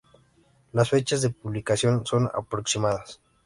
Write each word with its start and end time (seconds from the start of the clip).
Las 0.71 0.89
fechas 0.89 1.21
de 1.21 1.29
publicación 1.29 2.07
son 2.07 2.25
aproximadas. 2.33 3.21